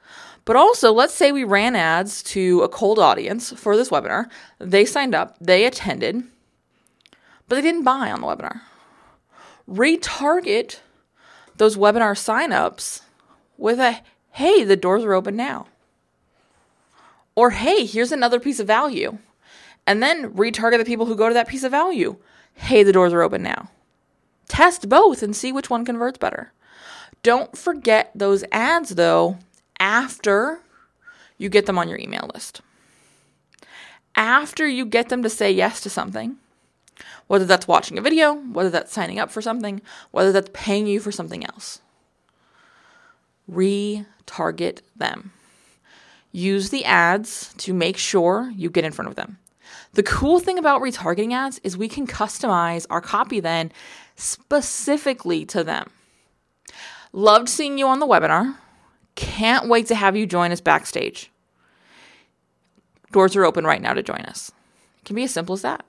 But 0.45 0.57
also, 0.57 0.93
let's 0.93 1.15
say 1.15 1.31
we 1.31 1.45
ran 1.45 1.77
ads 1.77 2.23
to 2.25 2.63
a 2.63 2.69
cold 2.69 2.99
audience 2.99 3.53
for 3.53 3.77
this 3.77 3.91
webinar. 3.91 4.31
They 4.59 4.85
signed 4.85 5.15
up, 5.15 5.37
they 5.41 5.65
attended, 5.67 6.25
but 7.49 7.57
they 7.57 7.63
didn't 7.63 7.85
buy 7.85 8.11
on 8.11 8.21
the 8.21 8.27
webinar. 8.27 8.63
Retarget 9.69 10.81
those 11.57 11.77
webinar 11.77 12.15
signups 12.15 13.03
with 13.57 13.79
a 13.79 14.01
hey, 14.31 14.65
the 14.65 14.77
doors 14.77 15.05
are 15.05 15.15
open 15.15 15.37
now. 15.37 15.67
Or 17.35 17.51
hey, 17.51 17.85
here's 17.85 18.13
another 18.13 18.41
piece 18.41 18.61
of 18.61 18.67
value. 18.67 19.19
And 19.87 20.03
then 20.03 20.33
retarget 20.33 20.79
the 20.79 20.85
people 20.85 21.07
who 21.07 21.17
go 21.17 21.29
to 21.29 21.35
that 21.35 21.49
piece 21.49 21.63
of 21.63 21.71
value. 21.71 22.17
Hey, 22.55 22.83
the 22.83 22.93
doors 22.93 23.13
are 23.13 23.23
open 23.23 23.43
now. 23.43 23.71
Test 24.59 24.89
both 24.89 25.23
and 25.23 25.37
see 25.37 25.53
which 25.53 25.71
one 25.71 25.85
converts 25.85 26.19
better. 26.19 26.53
Don't 27.23 27.57
forget 27.57 28.11
those 28.13 28.43
ads 28.51 28.97
though 28.97 29.39
after 29.79 30.59
you 31.37 31.49
get 31.49 31.67
them 31.67 31.79
on 31.79 31.89
your 31.89 32.01
email 32.01 32.29
list. 32.35 32.61
After 34.17 34.67
you 34.67 34.85
get 34.85 35.11
them 35.11 35.23
to 35.23 35.31
say 35.31 35.53
yes 35.53 35.81
to 35.83 35.91
something, 35.91 36.39
whether 37.29 37.45
that's 37.45 37.69
watching 37.69 37.99
a 37.99 38.03
video, 38.03 38.35
whether 38.35 38.69
that's 38.69 38.93
signing 38.93 39.21
up 39.21 39.31
for 39.31 39.41
something, 39.41 39.81
whether 40.11 40.33
that's 40.33 40.51
paying 40.53 40.89
you 40.89 40.99
for 40.99 41.13
something 41.13 41.47
else. 41.47 41.81
Retarget 43.49 44.81
them. 44.97 45.31
Use 46.33 46.71
the 46.71 46.85
ads 46.85 47.55
to 47.59 47.73
make 47.73 47.97
sure 47.97 48.53
you 48.57 48.71
get 48.71 48.85
in 48.85 48.91
front 48.91 49.09
of 49.09 49.15
them. 49.15 49.39
The 49.93 50.03
cool 50.03 50.41
thing 50.41 50.59
about 50.59 50.83
retargeting 50.83 51.33
ads 51.33 51.61
is 51.61 51.77
we 51.77 51.89
can 51.89 52.09
customize 52.09 52.87
our 52.91 53.01
copy 53.01 53.39
then 53.39 53.71
specifically 54.19 55.47
to 55.47 55.65
them. 55.65 55.89
Loved 57.13 57.49
seeing 57.49 57.79
you 57.79 57.87
on 57.87 58.01
the 58.01 58.07
webinar. 58.07 58.57
Can't 59.15 59.69
wait 59.69 59.87
to 59.87 59.95
have 59.95 60.17
you 60.17 60.27
join 60.27 60.53
us 60.53 60.61
backstage. 60.61 61.31
Doors 63.13 63.35
are 63.37 63.45
open 63.45 63.65
right 63.65 63.81
now 63.81 63.95
to 63.95 64.03
join 64.03 64.21
us. 64.21 64.53
It 64.99 65.07
can 65.07 65.17
be 65.17 65.25
as 65.25 65.33
simple 65.33 65.55
as 65.55 65.63
that. 65.63 65.85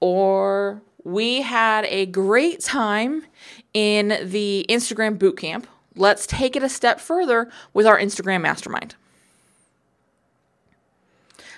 Or 0.00 0.82
we 1.04 1.40
had 1.40 1.86
a 1.86 2.06
great 2.06 2.60
time 2.60 3.24
in 3.72 4.18
the 4.22 4.66
Instagram 4.68 5.18
boot 5.18 5.38
camp. 5.38 5.66
Let's 5.96 6.26
take 6.26 6.56
it 6.56 6.62
a 6.62 6.68
step 6.68 7.00
further 7.00 7.50
with 7.72 7.86
our 7.86 7.98
Instagram 7.98 8.42
mastermind. 8.42 8.96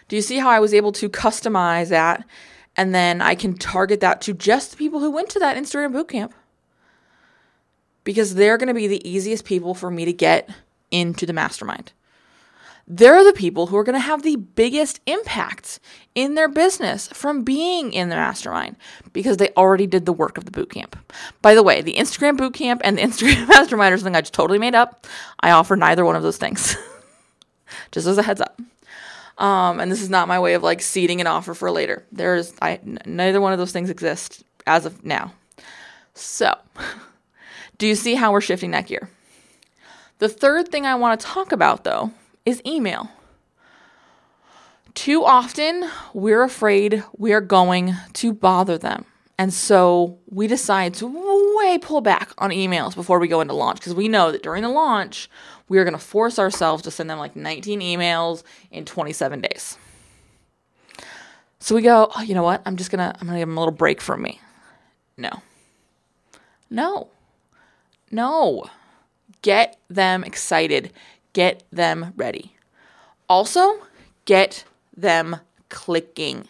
Do 0.08 0.14
you 0.14 0.22
see 0.22 0.38
how 0.38 0.50
I 0.50 0.60
was 0.60 0.72
able 0.72 0.92
to 0.92 1.08
customize 1.08 1.88
that 1.88 2.24
and 2.76 2.94
then 2.94 3.20
I 3.20 3.34
can 3.34 3.54
target 3.56 4.00
that 4.00 4.20
to 4.22 4.32
just 4.32 4.72
the 4.72 4.76
people 4.76 5.00
who 5.00 5.10
went 5.10 5.30
to 5.30 5.38
that 5.38 5.56
Instagram 5.56 5.92
boot 5.92 6.08
camp? 6.08 6.34
Because 8.04 8.34
they're 8.34 8.58
going 8.58 8.68
to 8.68 8.74
be 8.74 8.86
the 8.86 9.08
easiest 9.08 9.44
people 9.44 9.74
for 9.74 9.90
me 9.90 10.04
to 10.04 10.12
get 10.12 10.48
into 10.90 11.26
the 11.26 11.32
mastermind. 11.32 11.92
They're 12.88 13.24
the 13.24 13.32
people 13.32 13.66
who 13.66 13.76
are 13.76 13.82
going 13.82 13.94
to 13.94 14.00
have 14.00 14.22
the 14.22 14.36
biggest 14.36 15.00
impact 15.06 15.80
in 16.14 16.34
their 16.34 16.48
business 16.48 17.08
from 17.08 17.42
being 17.42 17.92
in 17.92 18.10
the 18.10 18.14
mastermind 18.14 18.76
because 19.12 19.38
they 19.38 19.50
already 19.56 19.88
did 19.88 20.06
the 20.06 20.12
work 20.12 20.38
of 20.38 20.44
the 20.44 20.52
boot 20.52 20.70
camp. 20.70 20.96
By 21.42 21.54
the 21.54 21.64
way, 21.64 21.82
the 21.82 21.94
Instagram 21.94 22.36
boot 22.36 22.54
camp 22.54 22.80
and 22.84 22.96
the 22.96 23.02
Instagram 23.06 23.48
mastermind 23.48 23.92
are 23.92 23.98
something 23.98 24.14
I 24.14 24.20
just 24.20 24.34
totally 24.34 24.60
made 24.60 24.76
up. 24.76 25.04
I 25.40 25.50
offer 25.50 25.74
neither 25.74 26.04
one 26.04 26.14
of 26.14 26.22
those 26.22 26.36
things. 26.36 26.76
just 27.90 28.06
as 28.06 28.18
a 28.18 28.22
heads 28.22 28.40
up. 28.40 28.60
Um, 29.38 29.80
and 29.80 29.92
this 29.92 30.02
is 30.02 30.08
not 30.10 30.28
my 30.28 30.40
way 30.40 30.54
of 30.54 30.62
like 30.62 30.80
seeding 30.80 31.20
an 31.20 31.26
offer 31.26 31.52
for 31.54 31.70
later. 31.70 32.04
There's 32.10 32.54
I 32.62 32.74
n- 32.74 32.98
neither 33.04 33.40
one 33.40 33.52
of 33.52 33.58
those 33.58 33.72
things 33.72 33.90
exist 33.90 34.44
as 34.66 34.86
of 34.86 35.04
now. 35.04 35.32
So, 36.14 36.54
do 37.78 37.86
you 37.86 37.94
see 37.94 38.14
how 38.14 38.32
we're 38.32 38.40
shifting 38.40 38.70
that 38.70 38.86
gear? 38.86 39.10
The 40.18 40.28
third 40.28 40.68
thing 40.68 40.86
I 40.86 40.94
want 40.94 41.20
to 41.20 41.26
talk 41.26 41.52
about 41.52 41.84
though 41.84 42.12
is 42.46 42.62
email. 42.64 43.10
Too 44.94 45.24
often, 45.26 45.90
we're 46.14 46.42
afraid 46.42 47.04
we 47.18 47.34
are 47.34 47.42
going 47.42 47.94
to 48.14 48.32
bother 48.32 48.78
them. 48.78 49.04
And 49.38 49.52
so 49.52 50.18
we 50.30 50.46
decide 50.46 50.94
to 50.94 51.06
way 51.58 51.76
pull 51.76 52.00
back 52.00 52.32
on 52.38 52.48
emails 52.50 52.94
before 52.94 53.18
we 53.18 53.28
go 53.28 53.42
into 53.42 53.52
launch 53.52 53.78
because 53.78 53.94
we 53.94 54.08
know 54.08 54.32
that 54.32 54.42
during 54.42 54.62
the 54.62 54.70
launch, 54.70 55.28
we 55.68 55.78
are 55.78 55.84
going 55.84 55.94
to 55.94 55.98
force 55.98 56.38
ourselves 56.38 56.82
to 56.84 56.90
send 56.90 57.10
them 57.10 57.18
like 57.18 57.36
19 57.36 57.80
emails 57.80 58.42
in 58.70 58.84
27 58.84 59.40
days. 59.40 59.78
So 61.58 61.74
we 61.74 61.82
go, 61.82 62.10
oh, 62.16 62.22
you 62.22 62.34
know 62.34 62.42
what? 62.42 62.62
I'm 62.64 62.76
just 62.76 62.90
going 62.90 63.00
to 63.00 63.16
I'm 63.20 63.26
going 63.26 63.34
to 63.34 63.40
give 63.40 63.48
them 63.48 63.56
a 63.56 63.60
little 63.60 63.74
break 63.74 64.00
from 64.00 64.22
me. 64.22 64.40
No. 65.16 65.30
No. 66.70 67.08
No. 68.10 68.64
Get 69.42 69.78
them 69.88 70.22
excited. 70.24 70.92
Get 71.32 71.64
them 71.72 72.12
ready. 72.16 72.54
Also, 73.28 73.80
get 74.24 74.64
them 74.96 75.40
clicking. 75.68 76.48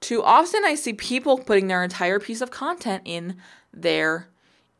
Too 0.00 0.22
often, 0.22 0.64
I 0.64 0.74
see 0.74 0.92
people 0.92 1.38
putting 1.38 1.68
their 1.68 1.82
entire 1.82 2.20
piece 2.20 2.42
of 2.42 2.50
content 2.50 3.02
in 3.06 3.36
their 3.72 4.28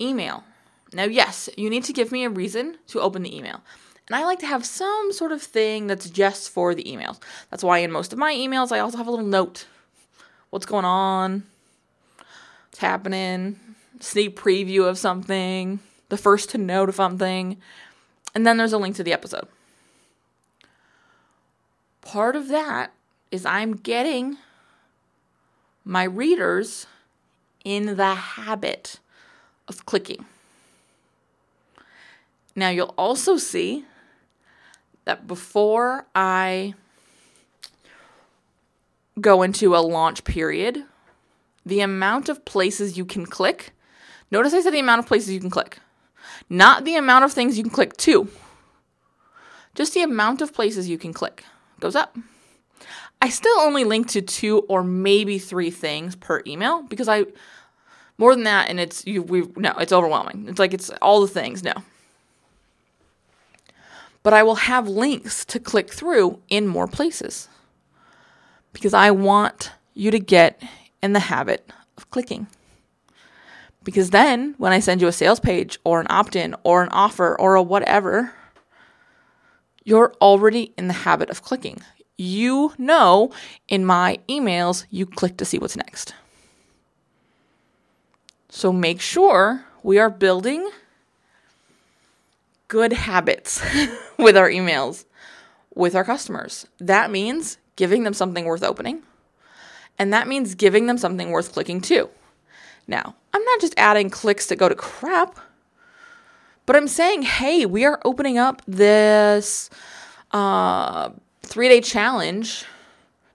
email. 0.00 0.44
Now, 0.94 1.04
yes, 1.04 1.48
you 1.56 1.68
need 1.68 1.84
to 1.84 1.92
give 1.92 2.12
me 2.12 2.24
a 2.24 2.30
reason 2.30 2.78
to 2.88 3.00
open 3.00 3.22
the 3.22 3.36
email. 3.36 3.60
And 4.06 4.16
I 4.16 4.24
like 4.24 4.38
to 4.40 4.46
have 4.46 4.64
some 4.66 5.12
sort 5.12 5.32
of 5.32 5.42
thing 5.42 5.86
that's 5.86 6.10
just 6.10 6.50
for 6.50 6.74
the 6.74 6.84
emails. 6.84 7.20
That's 7.50 7.64
why 7.64 7.78
in 7.78 7.90
most 7.90 8.12
of 8.12 8.18
my 8.18 8.32
emails, 8.32 8.70
I 8.70 8.78
also 8.78 8.98
have 8.98 9.06
a 9.06 9.10
little 9.10 9.26
note 9.26 9.66
what's 10.50 10.66
going 10.66 10.84
on, 10.84 11.44
what's 12.68 12.78
happening, 12.78 13.58
sneak 14.00 14.36
preview 14.36 14.88
of 14.88 14.98
something, 14.98 15.80
the 16.10 16.16
first 16.16 16.50
to 16.50 16.58
know 16.58 16.84
of 16.84 16.94
something, 16.94 17.56
and 18.34 18.46
then 18.46 18.56
there's 18.56 18.72
a 18.72 18.78
link 18.78 18.96
to 18.96 19.02
the 19.02 19.12
episode. 19.12 19.48
Part 22.02 22.36
of 22.36 22.48
that 22.48 22.92
is 23.30 23.46
I'm 23.46 23.74
getting 23.74 24.36
my 25.84 26.04
readers 26.04 26.86
in 27.64 27.96
the 27.96 28.14
habit 28.14 29.00
of 29.66 29.86
clicking. 29.86 30.26
Now, 32.56 32.68
you'll 32.68 32.94
also 32.96 33.36
see 33.36 33.84
that 35.04 35.26
before 35.26 36.06
I 36.14 36.74
go 39.20 39.42
into 39.42 39.76
a 39.76 39.78
launch 39.78 40.24
period, 40.24 40.84
the 41.66 41.80
amount 41.80 42.28
of 42.28 42.44
places 42.44 42.96
you 42.96 43.04
can 43.04 43.26
click, 43.26 43.72
notice 44.30 44.54
I 44.54 44.60
said 44.60 44.72
the 44.72 44.80
amount 44.80 45.00
of 45.00 45.06
places 45.06 45.32
you 45.32 45.40
can 45.40 45.50
click, 45.50 45.78
not 46.48 46.84
the 46.84 46.96
amount 46.96 47.24
of 47.24 47.32
things 47.32 47.56
you 47.56 47.64
can 47.64 47.72
click 47.72 47.96
to, 47.98 48.28
just 49.74 49.94
the 49.94 50.02
amount 50.02 50.40
of 50.40 50.54
places 50.54 50.88
you 50.88 50.98
can 50.98 51.12
click 51.12 51.44
goes 51.80 51.96
up. 51.96 52.16
I 53.20 53.30
still 53.30 53.58
only 53.58 53.84
link 53.84 54.08
to 54.10 54.22
two 54.22 54.60
or 54.68 54.84
maybe 54.84 55.38
three 55.38 55.70
things 55.70 56.14
per 56.14 56.42
email 56.46 56.82
because 56.82 57.08
I 57.08 57.24
more 58.18 58.34
than 58.34 58.44
that 58.44 58.68
and 58.68 58.78
it's 58.78 59.06
you 59.06 59.22
we 59.22 59.48
no, 59.56 59.72
it's 59.78 59.92
overwhelming. 59.92 60.46
It's 60.48 60.58
like 60.58 60.74
it's 60.74 60.90
all 61.00 61.22
the 61.22 61.28
things, 61.28 61.62
no 61.62 61.72
but 64.24 64.32
I 64.32 64.42
will 64.42 64.56
have 64.56 64.88
links 64.88 65.44
to 65.44 65.60
click 65.60 65.92
through 65.92 66.40
in 66.48 66.66
more 66.66 66.88
places 66.88 67.48
because 68.72 68.94
I 68.94 69.12
want 69.12 69.70
you 69.92 70.10
to 70.10 70.18
get 70.18 70.60
in 71.02 71.12
the 71.12 71.20
habit 71.20 71.70
of 71.96 72.10
clicking. 72.10 72.48
Because 73.84 74.10
then, 74.10 74.54
when 74.56 74.72
I 74.72 74.80
send 74.80 75.02
you 75.02 75.08
a 75.08 75.12
sales 75.12 75.38
page 75.38 75.78
or 75.84 76.00
an 76.00 76.06
opt 76.08 76.34
in 76.34 76.56
or 76.64 76.82
an 76.82 76.88
offer 76.88 77.38
or 77.38 77.54
a 77.54 77.62
whatever, 77.62 78.32
you're 79.84 80.14
already 80.22 80.72
in 80.78 80.88
the 80.88 80.94
habit 80.94 81.28
of 81.28 81.42
clicking. 81.42 81.82
You 82.16 82.72
know 82.78 83.30
in 83.68 83.84
my 83.84 84.18
emails, 84.26 84.86
you 84.88 85.04
click 85.04 85.36
to 85.36 85.44
see 85.44 85.58
what's 85.58 85.76
next. 85.76 86.14
So 88.48 88.72
make 88.72 89.02
sure 89.02 89.66
we 89.82 89.98
are 89.98 90.08
building 90.08 90.66
good 92.68 92.92
habits 92.92 93.62
with 94.18 94.36
our 94.36 94.48
emails 94.48 95.04
with 95.74 95.94
our 95.94 96.04
customers. 96.04 96.66
That 96.78 97.10
means 97.10 97.58
giving 97.76 98.04
them 98.04 98.14
something 98.14 98.44
worth 98.44 98.62
opening. 98.62 99.02
And 99.98 100.12
that 100.12 100.26
means 100.26 100.54
giving 100.54 100.86
them 100.86 100.98
something 100.98 101.30
worth 101.30 101.52
clicking 101.52 101.80
to. 101.82 102.08
Now, 102.86 103.14
I'm 103.32 103.44
not 103.44 103.60
just 103.60 103.74
adding 103.76 104.10
clicks 104.10 104.46
that 104.46 104.56
go 104.56 104.68
to 104.68 104.74
crap, 104.74 105.38
but 106.66 106.76
I'm 106.76 106.88
saying, 106.88 107.22
hey, 107.22 107.66
we 107.66 107.84
are 107.84 108.00
opening 108.04 108.38
up 108.38 108.62
this 108.66 109.70
uh, 110.32 111.10
three 111.42 111.68
day 111.68 111.80
challenge 111.80 112.64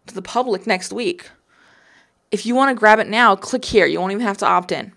to 0.07 0.13
the 0.13 0.21
public 0.21 0.67
next 0.67 0.91
week. 0.91 1.29
If 2.31 2.45
you 2.45 2.55
want 2.55 2.75
to 2.75 2.79
grab 2.79 2.99
it 2.99 3.07
now, 3.07 3.35
click 3.35 3.65
here. 3.65 3.85
You 3.85 3.99
won't 3.99 4.11
even 4.11 4.25
have 4.25 4.37
to 4.37 4.45
opt 4.45 4.71
in 4.71 4.93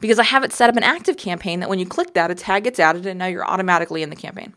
because 0.00 0.18
I 0.18 0.24
have 0.24 0.44
it 0.44 0.52
set 0.52 0.68
up 0.68 0.76
an 0.76 0.82
ActiveCampaign 0.82 1.60
that 1.60 1.68
when 1.68 1.78
you 1.78 1.86
click 1.86 2.14
that, 2.14 2.30
a 2.30 2.34
tag 2.34 2.64
gets 2.64 2.78
added 2.78 3.06
and 3.06 3.18
now 3.18 3.26
you're 3.26 3.46
automatically 3.46 4.02
in 4.02 4.10
the 4.10 4.16
campaign. 4.16 4.54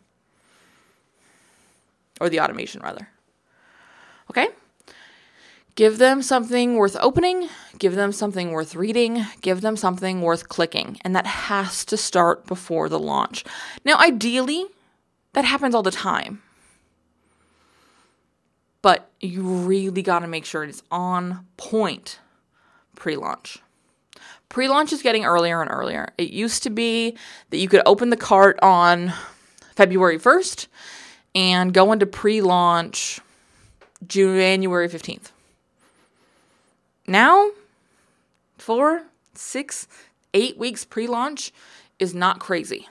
Or 2.19 2.29
the 2.29 2.41
automation, 2.41 2.81
rather. 2.81 3.09
Okay? 4.29 4.49
Give 5.75 5.97
them 5.97 6.21
something 6.21 6.75
worth 6.75 6.97
opening, 6.99 7.47
give 7.77 7.95
them 7.95 8.11
something 8.11 8.51
worth 8.51 8.75
reading, 8.75 9.25
give 9.39 9.61
them 9.61 9.77
something 9.77 10.21
worth 10.21 10.49
clicking. 10.49 10.97
And 11.05 11.15
that 11.15 11.25
has 11.25 11.85
to 11.85 11.95
start 11.95 12.45
before 12.45 12.89
the 12.89 12.99
launch. 12.99 13.45
Now, 13.85 13.97
ideally, 13.97 14.65
that 15.33 15.45
happens 15.45 15.73
all 15.73 15.83
the 15.83 15.91
time. 15.91 16.41
But 18.81 19.09
you 19.21 19.43
really 19.43 20.01
got 20.01 20.19
to 20.19 20.27
make 20.27 20.43
sure 20.43 20.63
it 20.63 20.69
is 20.69 20.83
on 20.91 21.45
point 21.55 22.19
pre 22.95 23.15
launch. 23.15 23.59
Pre 24.49 24.67
launch 24.67 24.91
is 24.91 25.03
getting 25.03 25.25
earlier 25.25 25.61
and 25.61 25.71
earlier. 25.71 26.11
It 26.17 26.31
used 26.31 26.63
to 26.63 26.71
be 26.71 27.15
that 27.51 27.57
you 27.57 27.69
could 27.69 27.83
open 27.85 28.09
the 28.09 28.17
cart 28.17 28.59
on 28.61 29.13
February 29.75 30.17
1st 30.17 30.67
and 31.35 31.73
go 31.73 31.91
into 31.91 32.07
pre 32.07 32.41
launch 32.41 33.19
January 34.07 34.89
15th. 34.89 35.31
Now, 37.07 37.51
four, 38.57 39.03
six, 39.33 39.87
eight 40.33 40.57
weeks 40.57 40.83
pre 40.83 41.07
launch 41.07 41.51
is 41.99 42.15
not 42.15 42.39
crazy. 42.39 42.87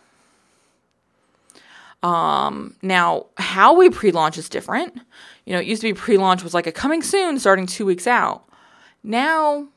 Um, 2.03 2.77
now, 2.83 3.27
how 3.37 3.75
we 3.75 3.91
pre 3.91 4.13
launch 4.13 4.39
is 4.39 4.49
different. 4.49 4.95
You 5.45 5.55
know, 5.55 5.61
it 5.61 5.67
used 5.67 5.83
to 5.83 5.89
be 5.89 5.95
pre 5.95 6.19
launch 6.19 6.45
was 6.45 6.55
like 6.55 6.67
a 6.67 6.73
coming 6.73 7.03
soon 7.03 7.39
starting 7.39 7.67
two 7.67 7.85
weeks 7.85 8.07
out. 8.07 8.45
Now, 9.03 9.69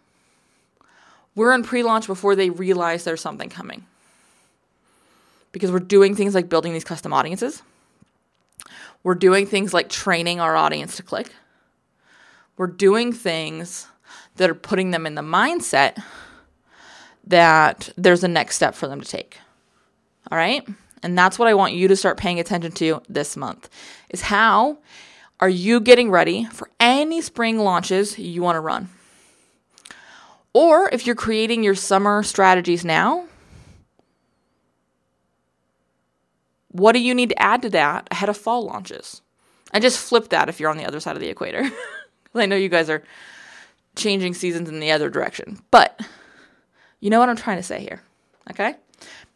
we're 1.36 1.54
in 1.54 1.64
pre 1.64 1.84
launch 1.84 2.08
before 2.08 2.36
they 2.36 2.50
realize 2.50 3.04
there's 3.04 3.22
something 3.22 3.50
coming. 3.50 3.86
Because 5.52 5.72
we're 5.72 5.80
doing 5.80 6.16
things 6.16 6.34
like 6.34 6.50
building 6.50 6.74
these 6.74 6.84
custom 6.84 7.12
audiences, 7.14 7.62
we're 9.04 9.16
doing 9.16 9.46
things 9.46 9.74
like 9.74 9.90
training 9.90 10.40
our 10.40 10.56
audience 10.56 10.96
to 10.98 11.04
click, 11.04 11.34
we're 12.58 12.68
doing 12.68 13.12
things 13.12 13.88
that 14.38 14.50
are 14.50 14.56
putting 14.56 14.92
them 14.92 15.06
in 15.06 15.16
the 15.16 15.22
mindset 15.22 16.02
that 17.26 17.90
there's 17.98 18.24
a 18.24 18.28
next 18.28 18.56
step 18.56 18.76
for 18.76 18.88
them 18.88 19.02
to 19.02 19.08
take. 19.08 19.40
All 20.32 20.38
right? 20.38 20.68
And 21.04 21.18
that's 21.18 21.40
what 21.40 21.48
I 21.48 21.54
want 21.54 21.74
you 21.74 21.88
to 21.88 21.96
start 21.96 22.18
paying 22.18 22.40
attention 22.40 22.72
to 22.74 23.02
this 23.10 23.36
month. 23.36 23.70
Is 24.10 24.22
how 24.22 24.78
are 25.40 25.50
you 25.50 25.80
getting 25.80 26.12
ready 26.12 26.46
for 26.46 26.70
any 26.80 27.22
spring 27.22 27.60
launches 27.60 28.18
you 28.18 28.42
want 28.42 28.56
to 28.56 28.60
run? 28.60 28.90
Or 30.54 30.90
if 30.92 31.06
you're 31.06 31.16
creating 31.16 31.64
your 31.64 31.76
summer 31.76 32.24
strategies 32.24 32.84
now, 32.84 33.26
what 36.70 36.94
do 36.94 37.00
you 37.00 37.14
need 37.14 37.30
to 37.30 37.42
add 37.42 37.62
to 37.62 37.70
that 37.70 38.08
ahead 38.12 38.30
of 38.30 38.38
fall 38.38 38.66
launches? 38.66 39.22
I 39.74 39.80
just 39.80 40.00
flip 40.00 40.30
that 40.30 40.50
if 40.50 40.60
you're 40.60 40.70
on 40.70 40.78
the 40.78 40.86
other 40.86 41.00
side 41.00 41.16
of 41.16 41.22
the 41.22 41.30
equator. 41.30 41.70
I 42.36 42.46
know 42.46 42.56
you 42.56 42.70
guys 42.70 42.90
are 42.90 43.04
changing 43.96 44.34
seasons 44.34 44.70
in 44.70 44.80
the 44.80 44.92
other 44.92 45.10
direction. 45.10 45.62
But 45.72 46.00
you 47.00 47.10
know 47.10 47.20
what 47.20 47.30
I'm 47.30 47.36
trying 47.36 47.58
to 47.58 47.64
say 47.64 47.82
here. 47.82 48.02
Okay? 48.50 48.76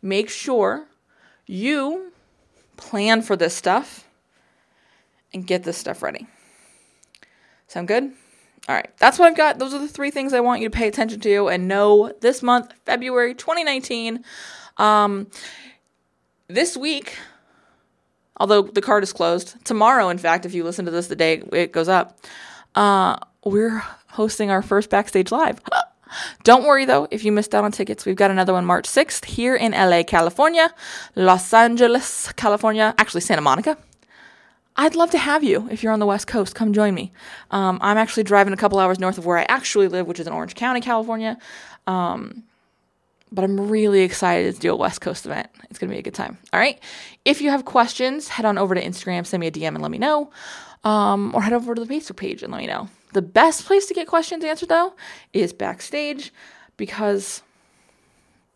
Make 0.01 0.29
sure 0.29 0.85
you 1.45 2.11
plan 2.77 3.21
for 3.21 3.35
this 3.35 3.55
stuff 3.55 4.07
and 5.33 5.45
get 5.45 5.63
this 5.63 5.77
stuff 5.77 6.01
ready. 6.01 6.27
Sound 7.67 7.87
good? 7.87 8.13
All 8.67 8.75
right, 8.75 8.89
that's 8.97 9.19
what 9.19 9.27
I've 9.27 9.37
got. 9.37 9.59
Those 9.59 9.75
are 9.75 9.79
the 9.79 9.87
three 9.87 10.09
things 10.09 10.33
I 10.33 10.39
want 10.39 10.61
you 10.61 10.69
to 10.69 10.75
pay 10.75 10.87
attention 10.87 11.19
to 11.19 11.49
and 11.49 11.67
know 11.67 12.11
this 12.21 12.41
month, 12.41 12.73
February 12.85 13.35
2019. 13.35 14.23
Um, 14.77 15.27
this 16.47 16.75
week, 16.75 17.17
although 18.37 18.63
the 18.63 18.81
cart 18.81 19.03
is 19.03 19.13
closed, 19.13 19.63
tomorrow, 19.65 20.09
in 20.09 20.17
fact, 20.17 20.47
if 20.47 20.55
you 20.55 20.63
listen 20.63 20.85
to 20.85 20.91
this 20.91 21.07
the 21.07 21.15
day 21.15 21.43
it 21.51 21.73
goes 21.73 21.87
up, 21.87 22.19
uh, 22.73 23.17
we're 23.43 23.83
hosting 24.07 24.49
our 24.49 24.63
first 24.63 24.89
backstage 24.89 25.31
live. 25.31 25.61
Don't 26.43 26.63
worry 26.63 26.85
though, 26.85 27.07
if 27.11 27.23
you 27.23 27.31
missed 27.31 27.53
out 27.53 27.63
on 27.63 27.71
tickets, 27.71 28.05
we've 28.05 28.15
got 28.15 28.31
another 28.31 28.53
one 28.53 28.65
March 28.65 28.87
6th 28.87 29.25
here 29.25 29.55
in 29.55 29.73
LA, 29.73 30.01
California, 30.03 30.73
Los 31.15 31.53
Angeles, 31.53 32.31
California, 32.33 32.95
actually 32.97 33.21
Santa 33.21 33.41
Monica. 33.41 33.77
I'd 34.77 34.95
love 34.95 35.11
to 35.11 35.17
have 35.17 35.43
you 35.43 35.67
if 35.71 35.83
you're 35.83 35.93
on 35.93 35.99
the 35.99 36.05
West 36.05 36.27
Coast. 36.27 36.55
Come 36.55 36.73
join 36.73 36.93
me. 36.93 37.11
Um, 37.51 37.79
I'm 37.81 37.97
actually 37.97 38.23
driving 38.23 38.53
a 38.53 38.57
couple 38.57 38.79
hours 38.79 38.99
north 38.99 39.17
of 39.17 39.25
where 39.25 39.37
I 39.37 39.45
actually 39.47 39.87
live, 39.87 40.05
which 40.07 40.19
is 40.19 40.27
in 40.27 40.33
Orange 40.33 40.55
County, 40.55 40.81
California. 40.81 41.37
Um, 41.87 42.43
but 43.31 43.43
I'm 43.43 43.69
really 43.69 44.01
excited 44.01 44.55
to 44.55 44.59
do 44.59 44.71
a 44.71 44.75
West 44.75 45.01
Coast 45.01 45.25
event. 45.25 45.49
It's 45.69 45.79
going 45.79 45.89
to 45.89 45.93
be 45.93 45.99
a 45.99 46.03
good 46.03 46.13
time. 46.13 46.37
All 46.53 46.59
right. 46.59 46.79
If 47.23 47.41
you 47.41 47.49
have 47.49 47.65
questions, 47.65 48.27
head 48.27 48.45
on 48.45 48.57
over 48.57 48.75
to 48.75 48.83
Instagram, 48.83 49.25
send 49.25 49.41
me 49.41 49.47
a 49.47 49.51
DM 49.51 49.69
and 49.69 49.81
let 49.81 49.91
me 49.91 49.97
know. 49.97 50.31
Um, 50.83 51.33
or 51.33 51.41
head 51.41 51.53
over 51.53 51.73
to 51.73 51.83
the 51.83 51.91
Facebook 51.91 52.17
page 52.17 52.43
and 52.43 52.51
let 52.51 52.59
me 52.59 52.67
know. 52.67 52.89
The 53.13 53.21
best 53.21 53.65
place 53.65 53.85
to 53.87 53.93
get 53.93 54.07
questions 54.07 54.43
answered, 54.43 54.69
though, 54.69 54.93
is 55.33 55.53
backstage 55.53 56.31
because 56.77 57.41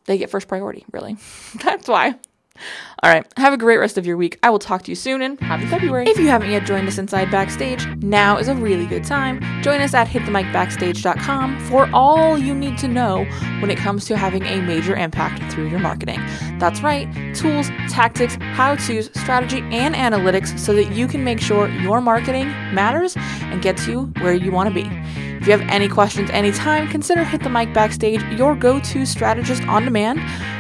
they 0.05 0.17
get 0.17 0.29
first 0.29 0.47
priority, 0.47 0.85
really. 0.91 1.17
That's 1.63 1.87
why. 1.87 2.15
All 3.01 3.09
right. 3.09 3.25
Have 3.37 3.53
a 3.53 3.57
great 3.57 3.77
rest 3.77 3.97
of 3.97 4.05
your 4.05 4.17
week. 4.17 4.37
I 4.43 4.49
will 4.49 4.59
talk 4.59 4.83
to 4.83 4.91
you 4.91 4.95
soon 4.95 5.21
and 5.21 5.39
happy 5.39 5.65
February. 5.67 6.07
If 6.07 6.17
you 6.17 6.27
haven't 6.27 6.51
yet 6.51 6.65
joined 6.65 6.87
us 6.87 6.97
inside 6.97 7.31
Backstage, 7.31 7.87
now 7.97 8.37
is 8.37 8.47
a 8.47 8.55
really 8.55 8.85
good 8.85 9.05
time. 9.05 9.39
Join 9.61 9.79
us 9.79 9.93
at 9.93 10.07
hitthemicbackstage.com 10.07 11.59
for 11.65 11.89
all 11.93 12.37
you 12.37 12.53
need 12.53 12.77
to 12.79 12.87
know 12.87 13.23
when 13.61 13.71
it 13.71 13.77
comes 13.77 14.05
to 14.05 14.17
having 14.17 14.43
a 14.43 14.61
major 14.61 14.95
impact 14.95 15.51
through 15.51 15.69
your 15.69 15.79
marketing. 15.79 16.19
That's 16.59 16.81
right. 16.81 17.07
Tools, 17.33 17.69
tactics, 17.89 18.35
how 18.41 18.75
to's, 18.75 19.09
strategy, 19.19 19.59
and 19.71 19.95
analytics 19.95 20.57
so 20.59 20.73
that 20.73 20.91
you 20.91 21.07
can 21.07 21.23
make 21.23 21.39
sure 21.39 21.69
your 21.69 22.01
marketing 22.01 22.49
matters 22.73 23.15
and 23.17 23.61
gets 23.61 23.87
you 23.87 24.11
where 24.19 24.33
you 24.33 24.51
want 24.51 24.67
to 24.67 24.75
be. 24.75 25.28
If 25.39 25.47
you 25.47 25.51
have 25.51 25.67
any 25.69 25.87
questions 25.87 26.29
anytime, 26.29 26.87
consider 26.87 27.23
Hit 27.23 27.43
the 27.43 27.49
Mic 27.49 27.73
Backstage 27.73 28.21
your 28.37 28.55
go 28.55 28.79
to 28.79 29.05
strategist 29.05 29.63
on 29.63 29.85
demand 29.85 30.19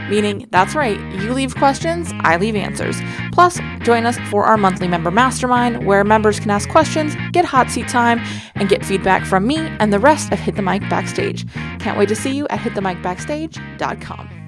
meaning 0.09 0.47
that's 0.49 0.75
right, 0.75 0.99
you 1.13 1.33
leave 1.33 1.55
questions, 1.55 2.11
I 2.21 2.37
leave 2.37 2.55
answers. 2.55 2.99
Plus, 3.31 3.59
join 3.81 4.05
us 4.05 4.17
for 4.29 4.45
our 4.45 4.57
monthly 4.57 4.87
member 4.87 5.11
mastermind 5.11 5.85
where 5.85 6.03
members 6.03 6.39
can 6.39 6.49
ask 6.49 6.67
questions, 6.69 7.15
get 7.31 7.45
hot 7.45 7.69
seat 7.69 7.87
time, 7.87 8.19
and 8.55 8.67
get 8.67 8.85
feedback 8.85 9.25
from 9.25 9.47
me 9.47 9.57
and 9.57 9.93
the 9.93 9.99
rest 9.99 10.31
of 10.31 10.39
Hit 10.39 10.55
the 10.55 10.61
Mic 10.61 10.81
Backstage. 10.89 11.45
Can't 11.79 11.97
wait 11.97 12.09
to 12.09 12.15
see 12.15 12.31
you 12.31 12.47
at 12.47 12.59
hitthemicbackstage.com. 12.59 14.38